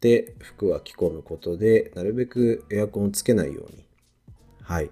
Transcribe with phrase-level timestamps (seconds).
[0.00, 3.84] って服は着込むことでなるべくエアコンをつけないように
[4.62, 4.90] はい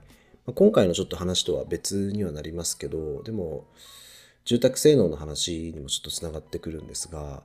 [0.54, 3.64] 今回のちょっと話とは別にはなりますけどでも
[4.44, 7.42] 住宅性能の話にもちょっとつながってくるんですが、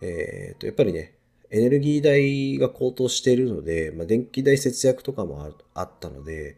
[0.00, 1.14] えー、とやっぱりね
[1.50, 6.56] エネルギー代が高騰しているので、まあ、電気代節約とかもあったので、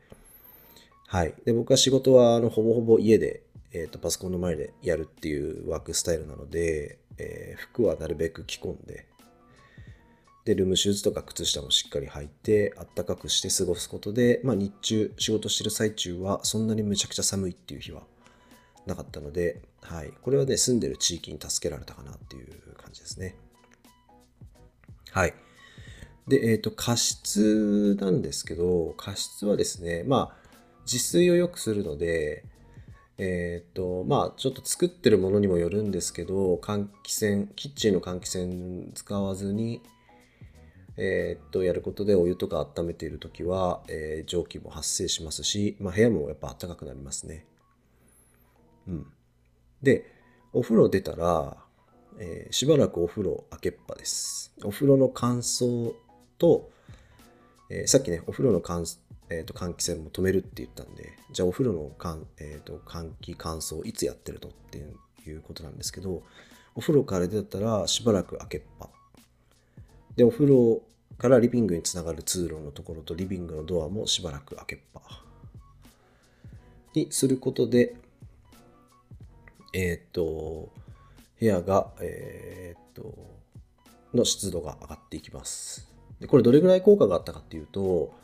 [1.07, 1.35] はい。
[1.47, 3.43] で僕は仕事はあのほぼほぼ家で、
[3.73, 9.07] えー、とパソコンの前でやるっていうワークスタイルなので、えー、服はなるべく着込んで、
[10.45, 18.03] で、ルームシューズとか靴下もしっかり履いて、あったかくして過ごすことで、まあ日中、仕事してる最中はそんなにむちゃくちゃ寒いっていう日は
[18.87, 20.13] なかったので、はい。
[20.23, 23.37] これはね、住んでる地域に助けられたかなっていう感じですね。
[25.11, 25.35] はい。
[26.27, 30.37] で、えっ、ー、と、加湿なんですけど、加湿はですね、まあ、
[30.85, 32.45] 自炊を良くするので、
[33.19, 39.83] えっ、ー、と、まあ、ちょっと作ってるものにもよるんですけど、換気扇、キッチンの換気扇使わずに、
[40.97, 47.47] えっ、と、やることでお湯とか温めている時は、えー、蒸気も発生しますし、まあ、部屋もやっぱ暖かくなりますね。
[48.87, 49.07] うん。
[49.83, 50.05] で、
[50.53, 51.57] お風呂出たら、
[52.19, 54.53] えー、しばらくお風呂開けっぱです。
[54.65, 55.95] お風呂の乾燥
[56.39, 56.71] と、
[57.71, 58.85] えー、さっきね、お風呂の乾
[59.33, 64.79] えーと、換気扇も止めるって言ったんで、じゃあお風呂の換,、えーと、換気乾燥いつやってるのって
[65.29, 66.23] いうことなんですけど、
[66.75, 68.89] お風呂から出たらしばらく開けっぱ。
[70.17, 70.83] で、お風呂
[71.19, 75.03] からリビングにつながる通路のところとリビングのドアもしばらく開けっぱ。
[76.95, 77.95] にすることで、
[79.73, 80.71] えっ、ー、と、
[81.41, 83.15] 部屋が、えっ、ー、と、
[84.15, 85.89] の湿度が上がっていきます。
[86.21, 88.15] で、これどれぐらい効果があったかっていうと、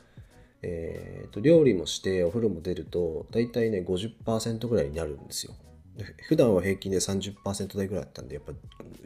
[0.62, 5.54] えーと、料理もしてお風呂も出ると大体ね50%ぐらいになるんですよ
[5.96, 8.52] で普段は平均で30%台ぐらいだったんでやっぱ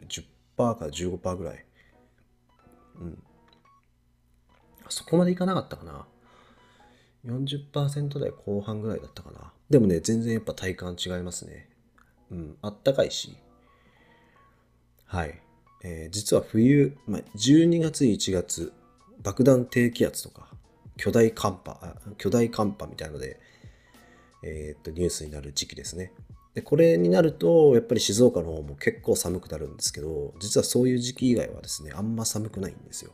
[0.07, 1.65] 10%から15%ぐらい
[2.99, 3.23] うん。
[4.89, 6.05] そこまでいかなかったかな。
[7.25, 9.51] 40%台後半ぐらいだったかな。
[9.69, 11.69] でもね全然やっぱ体感違いますね。
[12.31, 13.37] うんあったかいし。
[15.05, 15.39] はい、
[15.83, 18.73] えー、実は冬、まあ、12月1月
[19.21, 20.53] 爆弾低気圧とか
[20.97, 21.77] 巨大寒波、
[22.17, 23.39] 巨大寒波みたいので、
[24.43, 26.11] えー、っと、ニュースになる時期ですね。
[26.53, 33.11] で、これになると、やっぱり静岡の方も結構寒くなるんですけど、実はそういう時期以外はですね、あんま寒くないんですよ。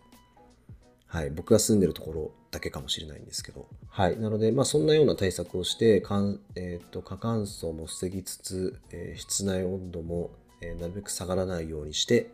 [1.08, 1.32] はい。
[1.32, 3.68] 僕が住んでるところだけかもしれないんですけど。
[3.88, 4.20] はい。
[4.20, 10.30] なので、まあ、そんなような対策をして、かんえっ、と、過乾燥も防ぎつつ、えー、室内温度も、
[10.62, 12.32] えー、なるべく下がらないようにして、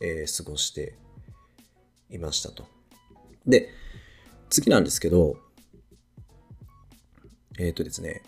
[0.00, 0.94] えー、過ごして
[2.10, 2.66] いましたと。
[3.46, 3.70] で、
[4.50, 5.38] 次なんですけど、
[7.58, 8.22] えっ、とですね、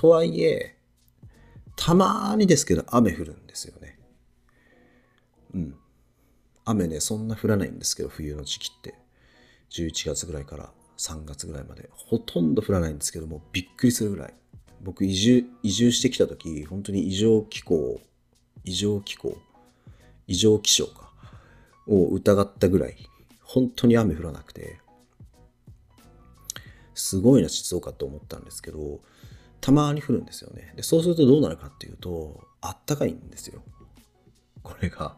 [0.00, 0.76] とはいえ、
[1.76, 3.98] たまにですけど雨降るんですよね。
[5.52, 5.74] うん。
[6.64, 8.94] 雨ね、そんな降らないんですけど、冬の時期って。
[9.68, 11.90] 11月ぐらいから3月ぐらいまで。
[11.92, 14.34] ほとんど降らないんですけども、びっくりするぐらい。
[14.80, 18.00] 僕移住、移住してきた時、本当に異常気候、
[18.64, 19.36] 異常気候、
[20.26, 21.12] 異常気象か、
[21.86, 22.96] を疑ったぐらい
[23.42, 24.80] 本当に雨降らなくて、
[26.94, 29.00] すごいな静岡と思ったんですけど、
[29.70, 30.72] たまに降るんですよね。
[30.74, 33.62] で、そうするとどうなるかっていうと、あったかいんですよ。
[34.64, 35.16] これが。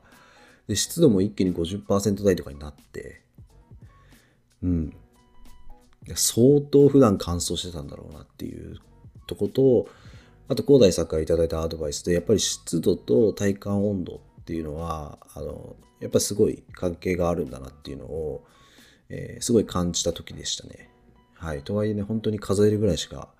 [0.69, 3.23] で、湿度も一気に50%台とかになって、
[4.63, 4.97] うん。
[6.15, 8.77] 相当普段乾燥してたんだろうなっていう
[9.27, 9.89] とこと、
[10.49, 18.45] あと、広大さんから頂いたアドバイスで、やっぱり湿度と体感温度っていうのは、あの、やっぱすごい関係があるんだなっていうのを、
[19.09, 20.91] えー、すごい感じた時でしたね。
[21.33, 21.63] はい。
[21.63, 23.31] とはいえね、本当に数えるぐらいしか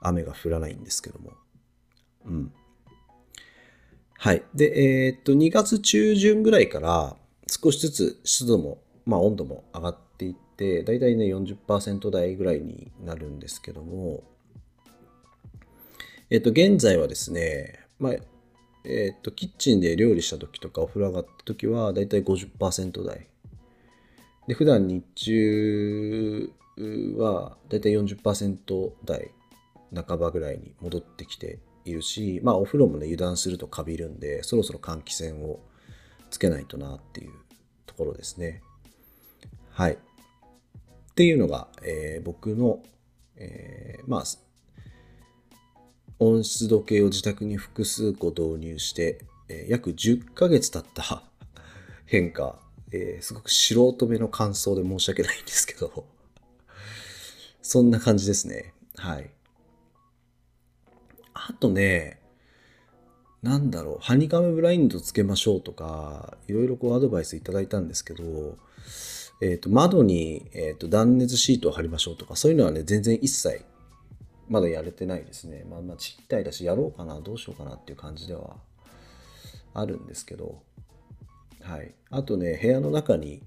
[0.00, 1.32] 雨が降らないんですけども。
[2.26, 2.52] うん。
[4.20, 4.42] はい。
[4.54, 7.16] で、えー、っと、2月中旬ぐらいから
[7.46, 14.24] 少しずつ湿度も、まあ温度も上がっていって、だいたいね40%台ぐらいになるんですけども、
[16.30, 18.12] えっと、現在はですね、まあ、
[18.84, 23.28] えっ、と、キッチンで料理した時とかお風呂上がった時はだいたい50%台。
[24.46, 26.50] で、普段日中
[27.16, 29.30] はだいたい40%台
[29.94, 35.60] 半ばぐらいに戻ってきているし、まあお風呂もね、油断するとカビるんで、そろそろ換気扇を
[36.30, 37.32] つけないとなっていう
[37.86, 38.62] ところですね。
[39.70, 39.92] はい。
[39.92, 39.96] っ
[41.14, 42.80] ていうのが、えー、僕の、
[43.36, 44.24] えー、まあ、
[46.20, 51.22] 温湿度計を自宅に複数個導入して、えー、約10ヶ月経った
[52.06, 52.60] 変化、
[52.92, 56.06] えー、すごく素人目の感想で申し訳ないんですけど
[57.62, 58.72] そんな感じですね。
[58.96, 59.30] はい。
[61.48, 62.20] あとね、
[63.42, 68.58] なんだろう、ハニカムブラインドつけましょうとか、いろいろこうアドバイスいただいたんですけど、
[69.40, 73.64] えっ、と、窓に、えっ、と、断熱シートを貼りましょうとか、そういうのはね、全然一切、
[74.48, 75.64] まだやれてないですね。
[75.70, 78.56] まあまあ、ちったいだし、やろうかな、どうしようかなっていう感じでは
[79.72, 80.60] あるんですけど、
[81.62, 81.94] はい。
[82.10, 83.42] あとね、部屋の中に、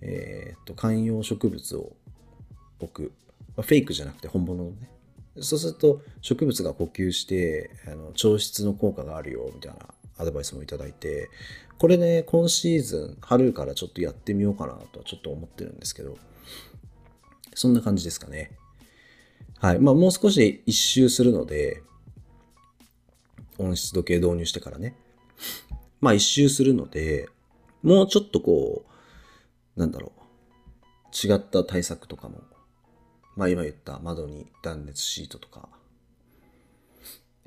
[0.00, 1.92] えっ、と、観葉植物を
[2.80, 3.12] 置く。
[3.56, 4.93] まあ、フェイクじゃなくて本物のね。
[5.40, 9.78] そうすると植物が呼吸してあの調湿の効果があるよみたいな
[10.18, 11.28] アドバイスもいただいて
[11.78, 16.16] これね今シーズン春からちょっとやってみようかなとはちょっと思ってるんですけど
[17.54, 18.50] そんな感じですかね。
[19.60, 19.78] はい。
[19.78, 21.82] まあもう少し一周するので
[23.58, 24.96] 温湿度計導入してからね。
[26.00, 27.28] まあ一周するので
[27.82, 28.84] もうちょっとこ
[29.76, 32.42] うなんだろう違った対策とかも
[33.36, 35.68] まあ今言った窓に断熱シートとか、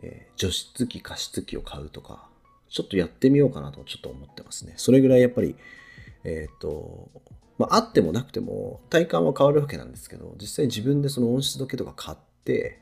[0.01, 2.27] えー、除湿機、加湿器を買うとか、
[2.69, 4.73] ちょっとやってみようかなとちょっと思ってますね。
[4.77, 5.55] それぐらいやっぱり、
[6.23, 7.09] えっ、ー、と、
[7.57, 12.79] まああってもなくても体感は変わるわけなんですけど、実際自分でその温湿度計とか買って、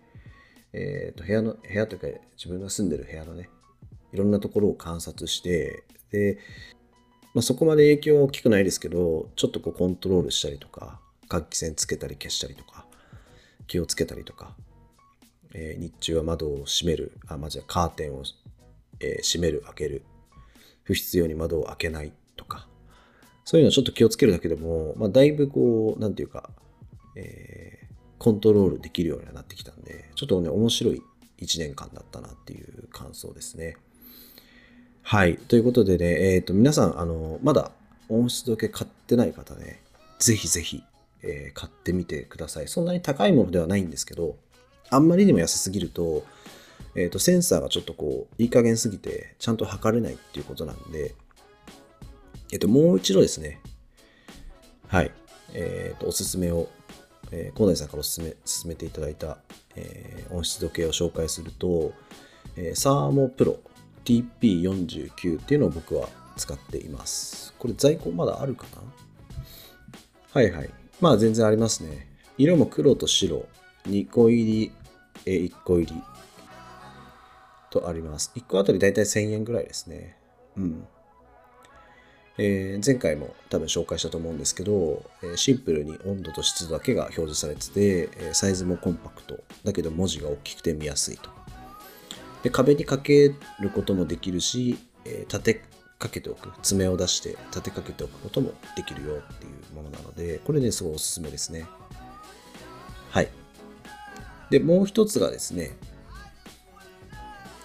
[0.73, 3.49] えっ、ー、と部屋の、部屋というか自分が住んでる部屋のね、
[4.11, 6.39] いろんなところを観察して、で、
[7.33, 12.85] まあ、そこまで影響は大きくないですけど、ちょっとこうコントロールしたりとか、換気扇つけたり消したりとか、
[13.67, 14.55] 気をつけたりとか、
[15.53, 18.23] えー、日中は窓を閉める、あ、まずはカーテンを、
[18.99, 20.03] えー、閉める、開ける、
[20.83, 22.67] 不必要に窓を開けないとか、
[23.45, 26.49] そういうのをちょっと気をつけるだけでも、まあ、だいぶこう、なんていうか、
[27.15, 31.01] えー、コントロールできるようになってきたんで、ちょっとね、面白い
[31.39, 33.77] 1年間だったなっていう感想ですね。
[35.03, 35.37] はい。
[35.37, 37.71] ということでね、えっ、ー、と、皆さん、あの、まだ
[38.09, 39.81] 温湿度計買ってない方ね、
[40.19, 40.83] ぜひぜひ
[41.21, 42.67] えー、買ってみてください。
[42.67, 44.37] そんなに高いものではないんですけど、
[44.89, 46.23] あんまりにも安すぎると、
[46.95, 51.15] えー、とセンサーがちょっとこう、いい加減すぎて、ちゃんと測れないっていうことなんで、
[52.51, 53.59] えっ、ー、と、もう一度ですね、
[54.87, 55.11] はい、
[55.53, 56.69] えっ、ー、と、おすすめを、
[57.31, 59.39] えー、高大さんからおすすめ、進めていただいた、
[59.75, 61.91] えー、温湿度計を紹介すると、
[62.55, 63.59] え、サーモプロ
[64.05, 66.07] TP49 っていうのを僕は
[66.37, 67.53] 使っています。
[67.57, 68.81] これ在庫まだあるかな？
[70.31, 70.69] はいはい。
[71.01, 72.07] まあ全然ありますね。
[72.37, 73.47] 色も黒と白、
[73.87, 74.71] 2個入り、
[75.25, 76.03] え1個入り
[77.69, 78.31] とあります。
[78.35, 80.17] 1個あたりだいたい1000円ぐらいですね。
[80.57, 80.87] うん。
[82.37, 89.39] えー、前回も多分紹介したと思うんですけど、えシンプルに温度と湿度だけが表示されてて、えサイズもコンパクト。
[89.63, 91.29] だけど文字が大きくて見やすいと。
[92.43, 95.61] で壁にかけることもできるし、え立て
[95.97, 96.51] かけておく。
[96.61, 101.65] 爪を出して立てかけておくこともできるよっていうものなのでこれねすごいおすすめですね。
[103.09, 103.29] はい。
[104.49, 105.75] でもう一つがですね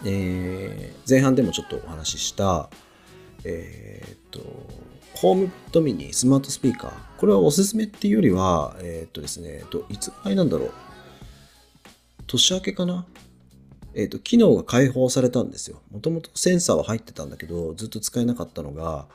[0.05, 2.71] えー、前半でもちょっとお話しした
[3.45, 4.41] えー、っと
[5.15, 6.93] ホームポットミニスマートスピーカー。
[7.19, 10.73] これはおすすめっていうよりはえー、っとですねいつぐらいなんだろう。
[12.27, 13.05] 年明けかな
[13.95, 15.81] えっ、ー、と、機能が開放されたんですよ。
[15.91, 19.07] もともとセンサーは入ってたんだけど、ずっと使えなかったのが、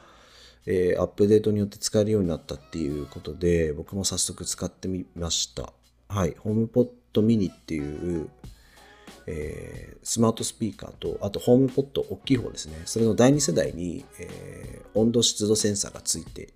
[0.66, 5.74] えー、アップデートによって使えるようになったっていうことで、僕も早速使ってみました。
[6.07, 6.36] はい。
[6.39, 8.30] ホームポットミニっていう、
[9.27, 12.81] えー、スマートスピーカーと、あとホームポット大きい方ですね。
[12.86, 16.50] それの第2世代に、えー、温度湿度センサーがついて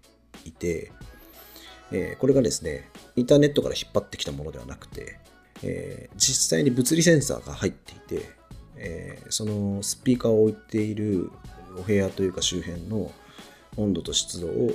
[0.45, 0.92] いて、
[1.92, 5.19] え、これがですね、インターネットから引っ張ってきたものではなくて、
[5.63, 8.30] えー、実際に物理センサーが入っていて、
[8.75, 11.31] えー、そのスピーカーを置いている
[11.78, 13.11] お部屋というか周辺の
[13.78, 14.71] 温度と湿度を、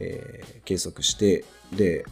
[0.00, 2.04] えー、計測してで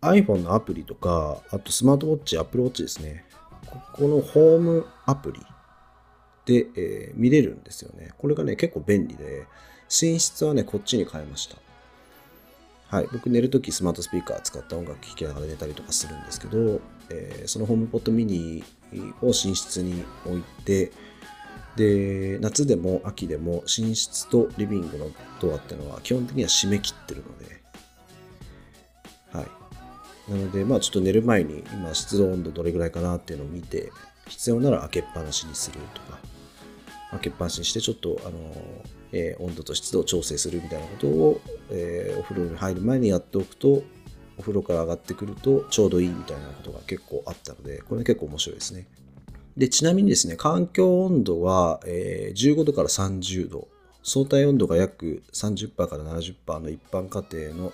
[0.00, 3.24] iPhone のアプリとかあとスマートウォッチ Apple Watch ですね。
[3.66, 5.40] ここのホームアプリ
[6.44, 8.10] で、えー、見れるんですよね。
[8.18, 9.46] これがね結構便利で
[9.88, 11.56] 寝室はねこっちに変えました。
[12.94, 18.62] はい、僕寝るときスマートスピーカー使った音楽聴きながら寝たりとかするんですけど、えー、そのホームポットミニ
[19.20, 20.92] を寝室に置いて
[21.74, 25.10] で夏でも秋でも寝室とリビングの
[25.40, 27.60] ドアっていうのは基本的には閉め切ってるので。
[29.32, 30.30] はい。
[30.30, 33.90] なのでまあちょっと寝る前に今湿度温度どれぐらいかなっていうのを見て
[34.28, 36.20] 必要なら開けっぱなしにするとか
[37.10, 38.54] 開けっぱなしにしてちょっとあの、
[39.14, 41.40] えー、温度と湿度を調整するみたいなことを、
[41.70, 43.82] えー、お風呂に入る前にやっておくと
[44.36, 48.86] お風呂から上がってくるとちょうどいいみたいなことが結構あったのでこれ結構面白いですね
[49.56, 53.68] でちなみにですね環境温度は、えー、15度から30度
[54.04, 57.72] 相対温度が約30%から70%の一般家庭の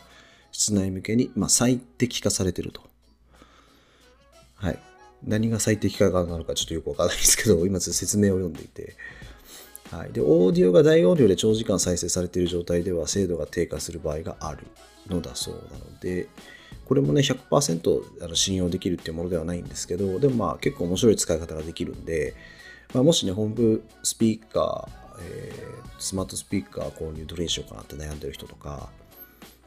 [0.52, 2.82] 室内向けに、まあ、最適化されてると。
[4.54, 4.78] はい。
[5.24, 8.96] 何が最適化なのかちょっとよくわからないですけど、今説明を読んでいて、
[9.90, 14.66] はい、でオーディオが大音量で長時間再生されている状態では精度が低下する場合がある
[15.08, 16.28] のだそうなので
[16.84, 22.34] これもね100%あの信用できるっていうものではないんですけどでもまあ結構面白い使い方ができるんで、
[22.94, 28.90] まあ、もしね本部スピーカー、えー、スマートスピーカー購入どれにしようかなって悩んでる人とか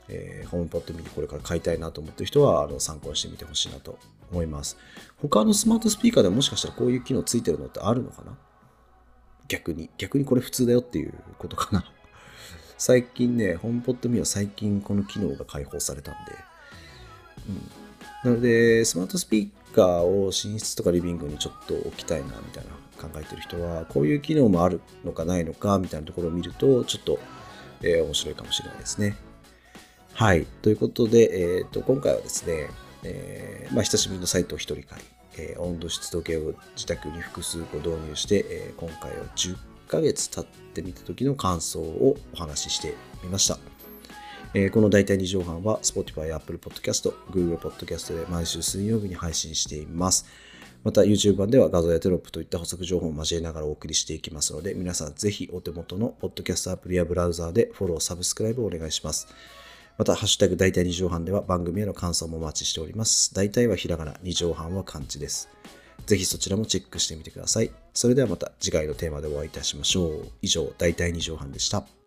[0.10, 3.98] えー、ホームポッドミニこれから買いたいなと思ってる人はあの参考にしてみてほしいなと
[4.32, 4.77] 思います。
[5.22, 8.38] 他のスマートスピーカーでもしかしたらこういう機能ついてるのってあるのかな？
[9.53, 9.89] 逆に。
[9.98, 11.86] 逆にこれ普通だよっていうことかな。
[12.77, 16.31] 最近ね、ホームポッドミニは最近この機能が開放されたんで。
[18.25, 22.72] うん、なので、スマートスピーカーを寝室とかリビングにちょっと置きたいなみたいな
[23.07, 27.19] 考えてる人は、こういう機能もあるのかないのかみたいなところを見ると、ちょっと、
[27.81, 29.15] えー、面白いかもしれないですね。
[30.13, 30.45] はい。
[30.62, 32.69] ということで、えーと、今回はですね、
[33.03, 35.01] えーまあ、久しぶりのサイト一人会、
[35.38, 43.58] えー、温度湿度計を自宅に複数個導入して、えー、今回は10ヶ月経ってみた時の感想をお話ししてみました。
[44.56, 50.25] えー、この大体2畳半は Spotify、Apple Podcast、Google Podcast で毎週水曜日に配信しています。
[50.84, 59.28] また YouTube 版では画像やテロップといった補足情報を交えながらお送りしていきますので、皆さんぜひお手元の Podcast アプリやブラウザーでフォロー、サブスクライブをお願いします。
[59.97, 63.33] また、ハッシュタグ大体二畳半では番組への感想もお待ちしております。
[63.33, 65.50] 大体はひらがな、2畳半は漢字です。
[66.05, 67.71] ぜひそちらもチェックしてみてください。
[67.93, 70.25] それではまた次回のテーマでお会いいたしましょう。
[70.41, 72.02] 以上、大体二畳半でした。